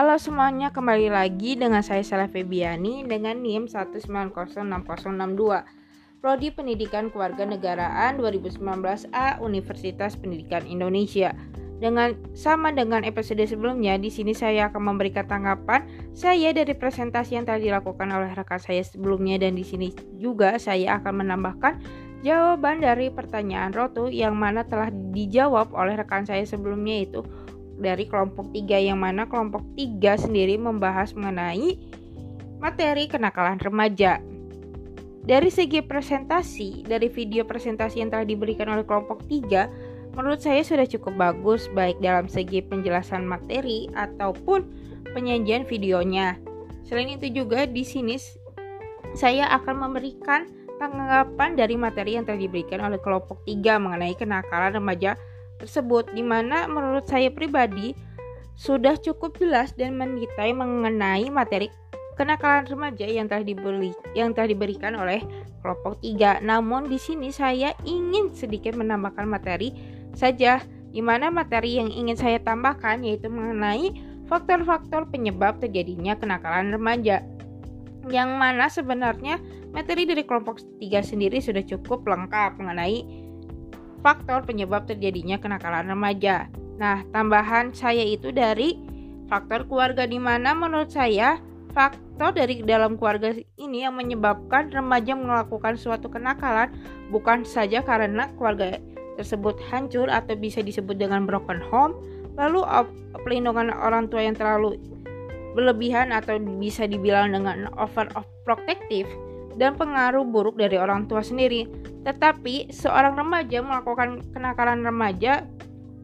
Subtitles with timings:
[0.00, 4.72] Halo semuanya, kembali lagi dengan saya Salah Febiani dengan NIM 1906062
[6.24, 11.36] Prodi Pendidikan Kewarganegaraan 2019A Universitas Pendidikan Indonesia.
[11.84, 15.84] Dengan sama dengan episode sebelumnya, di sini saya akan memberikan tanggapan
[16.16, 20.96] saya dari presentasi yang telah dilakukan oleh rekan saya sebelumnya dan di sini juga saya
[20.96, 21.76] akan menambahkan
[22.24, 27.20] jawaban dari pertanyaan Rotu yang mana telah dijawab oleh rekan saya sebelumnya itu
[27.80, 31.80] dari kelompok 3 yang mana kelompok 3 sendiri membahas mengenai
[32.60, 34.20] materi kenakalan remaja.
[35.20, 40.84] Dari segi presentasi, dari video presentasi yang telah diberikan oleh kelompok 3, menurut saya sudah
[40.84, 44.64] cukup bagus baik dalam segi penjelasan materi ataupun
[45.12, 46.36] penyajian videonya.
[46.84, 48.16] Selain itu juga di sini
[49.12, 50.48] saya akan memberikan
[50.80, 55.14] tanggapan dari materi yang telah diberikan oleh kelompok 3 mengenai kenakalan remaja
[55.60, 57.92] tersebut di mana menurut saya pribadi
[58.56, 61.68] sudah cukup jelas dan mendetail mengenai materi
[62.20, 65.24] kenakalan remaja yang telah diberi yang telah diberikan oleh
[65.64, 66.44] kelompok 3.
[66.44, 69.72] Namun di sini saya ingin sedikit menambahkan materi
[70.12, 70.60] saja
[70.92, 73.96] di mana materi yang ingin saya tambahkan yaitu mengenai
[74.28, 77.24] faktor-faktor penyebab terjadinya kenakalan remaja.
[78.12, 79.40] Yang mana sebenarnya
[79.72, 83.00] materi dari kelompok 3 sendiri sudah cukup lengkap mengenai
[84.00, 86.48] faktor penyebab terjadinya kenakalan remaja.
[86.80, 88.76] Nah, tambahan saya itu dari
[89.28, 91.38] faktor keluarga di mana menurut saya
[91.70, 96.72] faktor dari dalam keluarga ini yang menyebabkan remaja melakukan suatu kenakalan
[97.14, 98.82] bukan saja karena keluarga
[99.20, 101.94] tersebut hancur atau bisa disebut dengan broken home,
[102.34, 102.64] lalu
[103.22, 104.80] pelindungan orang tua yang terlalu
[105.52, 109.06] berlebihan atau bisa dibilang dengan over of protective
[109.58, 111.66] dan pengaruh buruk dari orang tua sendiri.
[112.06, 115.46] Tetapi seorang remaja melakukan kenakalan remaja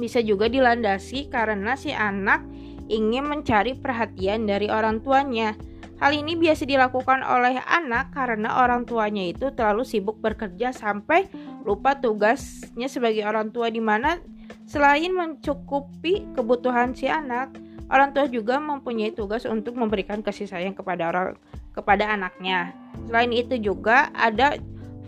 [0.00, 2.44] bisa juga dilandasi karena si anak
[2.90, 5.54] ingin mencari perhatian dari orang tuanya.
[6.00, 11.28] Hal ini biasa dilakukan oleh anak karena orang tuanya itu terlalu sibuk bekerja sampai
[11.60, 14.16] lupa tugasnya sebagai orang tua di mana
[14.64, 17.52] selain mencukupi kebutuhan si anak,
[17.90, 21.34] orang tua juga mempunyai tugas untuk memberikan kasih sayang kepada orang
[21.74, 22.74] kepada anaknya.
[23.10, 24.56] Selain itu juga ada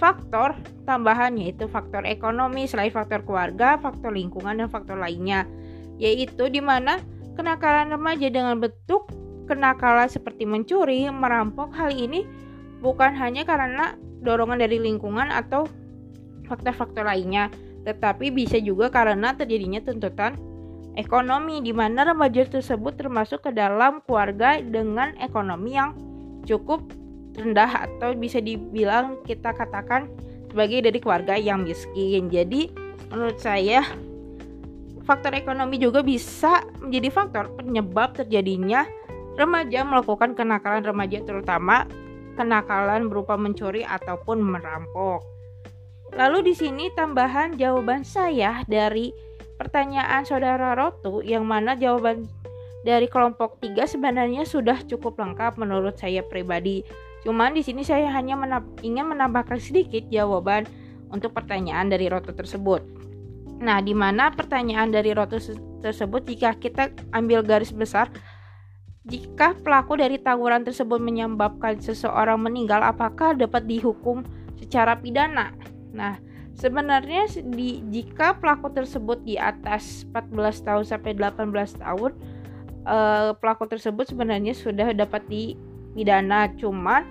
[0.00, 0.56] faktor
[0.88, 5.44] tambahan yaitu faktor ekonomi selain faktor keluarga, faktor lingkungan dan faktor lainnya
[6.00, 6.96] yaitu di mana
[7.36, 9.12] kenakalan remaja dengan bentuk
[9.44, 12.24] kenakalan seperti mencuri, merampok hal ini
[12.80, 15.68] bukan hanya karena dorongan dari lingkungan atau
[16.48, 17.52] faktor-faktor lainnya,
[17.84, 20.34] tetapi bisa juga karena terjadinya tuntutan
[20.98, 25.94] ekonomi di mana remaja tersebut termasuk ke dalam keluarga dengan ekonomi yang
[26.48, 26.82] cukup
[27.36, 30.10] rendah atau bisa dibilang kita katakan
[30.50, 32.26] sebagai dari keluarga yang miskin.
[32.26, 32.70] Jadi
[33.10, 33.86] menurut saya
[35.06, 38.86] faktor ekonomi juga bisa menjadi faktor penyebab terjadinya
[39.38, 41.86] remaja melakukan kenakalan remaja terutama
[42.34, 45.22] kenakalan berupa mencuri ataupun merampok.
[46.10, 49.29] Lalu di sini tambahan jawaban saya dari
[49.60, 52.24] pertanyaan saudara Rotu yang mana jawaban
[52.80, 56.80] dari kelompok 3 sebenarnya sudah cukup lengkap menurut saya pribadi.
[57.20, 60.64] Cuman di sini saya hanya menab ingin menambahkan sedikit jawaban
[61.12, 62.80] untuk pertanyaan dari Roto tersebut.
[63.60, 65.36] Nah, di mana pertanyaan dari Roto
[65.84, 68.08] tersebut jika kita ambil garis besar
[69.04, 74.24] jika pelaku dari tawuran tersebut menyebabkan seseorang meninggal apakah dapat dihukum
[74.56, 75.52] secara pidana?
[75.92, 76.20] Nah,
[76.60, 82.12] sebenarnya di, jika pelaku tersebut di atas 14 tahun sampai 18 tahun
[82.84, 86.52] uh, pelaku tersebut sebenarnya sudah dapat dipidana.
[86.60, 87.08] Cuman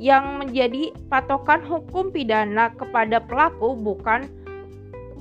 [0.00, 4.30] yang menjadi patokan hukum pidana kepada pelaku bukan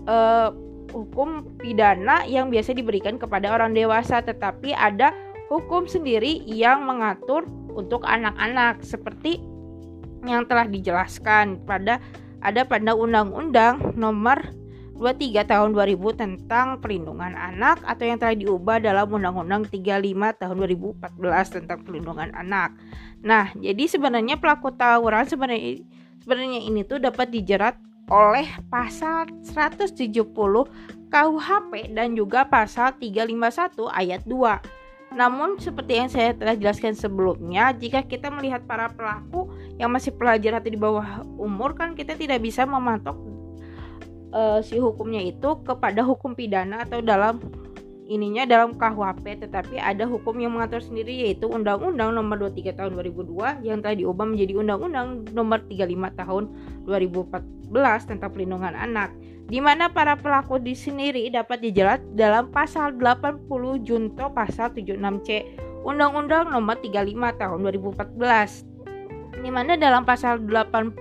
[0.08, 0.53] uh,
[0.94, 5.12] hukum pidana yang biasa diberikan kepada orang dewasa tetapi ada
[5.52, 7.44] hukum sendiri yang mengatur
[7.76, 9.44] untuk anak-anak seperti
[10.24, 12.00] yang telah dijelaskan pada
[12.40, 14.59] ada pada Undang-Undang Nomor
[15.00, 21.56] 23 tahun 2000 tentang perlindungan anak atau yang telah diubah dalam Undang-Undang 35 tahun 2014
[21.56, 22.76] tentang perlindungan anak.
[23.24, 25.80] Nah, jadi sebenarnya pelaku tawuran sebenarnya
[26.20, 27.80] sebenarnya ini tuh dapat dijerat
[28.12, 30.35] oleh pasal 170
[31.09, 35.16] KUHP dan juga pasal 351 ayat 2.
[35.16, 40.59] Namun seperti yang saya telah jelaskan sebelumnya, jika kita melihat para pelaku yang masih pelajar
[40.59, 43.16] atau di bawah umur kan kita tidak bisa mematok
[44.35, 47.40] uh, si hukumnya itu kepada hukum pidana atau dalam
[48.09, 53.61] ininya dalam KUHP tetapi ada hukum yang mengatur sendiri yaitu Undang-Undang Nomor 23 Tahun 2002
[53.61, 56.43] yang telah diubah menjadi Undang-Undang Nomor 35 Tahun
[56.90, 59.14] 2014 tentang pelindungan anak
[59.49, 63.46] di mana para pelaku di sendiri dapat dijerat dalam pasal 80
[63.85, 65.46] junto pasal 76C
[65.85, 68.70] Undang-Undang Nomor 35 Tahun 2014
[69.37, 70.97] di mana dalam pasal 80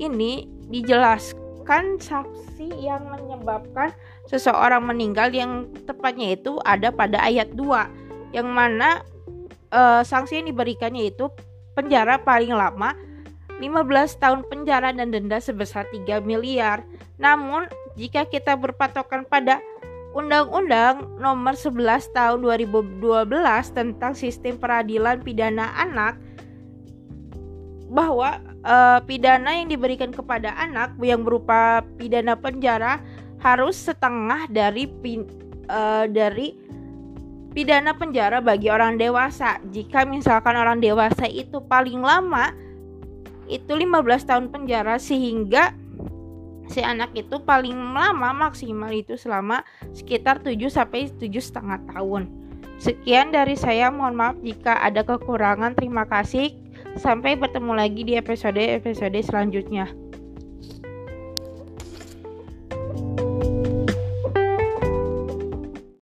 [0.00, 3.92] ini dijelaskan saksi yang menyebabkan
[4.28, 9.04] seseorang meninggal yang tepatnya itu ada pada ayat 2 yang mana
[9.72, 11.28] uh, sanksi yang diberikannya itu
[11.76, 12.92] penjara paling lama
[13.58, 16.86] 15 tahun penjara dan denda sebesar 3 miliar.
[17.18, 17.66] Namun,
[17.98, 19.58] jika kita berpatokan pada
[20.14, 23.28] Undang-Undang Nomor 11 Tahun 2012
[23.74, 26.16] tentang Sistem Peradilan Pidana Anak
[27.88, 33.00] bahwa uh, pidana yang diberikan kepada anak yang berupa pidana penjara
[33.40, 35.24] harus setengah dari pin,
[35.72, 36.52] uh, dari
[37.56, 39.56] pidana penjara bagi orang dewasa.
[39.72, 42.52] Jika misalkan orang dewasa itu paling lama
[43.48, 45.72] itu 15 tahun penjara sehingga
[46.68, 49.64] si anak itu paling lama maksimal itu selama
[49.96, 52.28] sekitar 7 sampai 7 setengah tahun.
[52.78, 55.74] Sekian dari saya, mohon maaf jika ada kekurangan.
[55.74, 56.54] Terima kasih.
[56.98, 60.07] Sampai bertemu lagi di episode-episode selanjutnya.